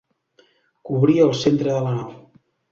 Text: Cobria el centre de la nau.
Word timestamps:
Cobria 0.89 1.27
el 1.31 1.37
centre 1.43 1.71
de 1.79 1.87
la 1.91 1.95
nau. 2.01 2.13